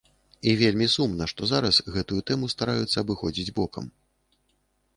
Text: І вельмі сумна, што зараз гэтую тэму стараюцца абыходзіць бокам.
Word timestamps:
І 0.51 0.53
вельмі 0.61 0.87
сумна, 0.93 1.27
што 1.33 1.49
зараз 1.51 1.75
гэтую 1.97 2.19
тэму 2.29 2.49
стараюцца 2.55 2.97
абыходзіць 3.05 3.55
бокам. 3.61 3.85